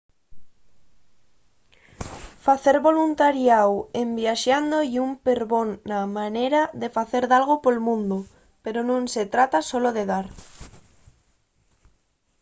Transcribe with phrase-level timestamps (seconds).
[2.45, 8.19] facer voluntariáu en viaxando ye un perbona manera de facer dalgo pol mundu
[8.63, 10.25] pero nun se trata solo de dar